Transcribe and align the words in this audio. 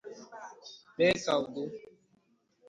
kpee 0.93 1.13
ka 1.23 1.33
udo 1.43 1.63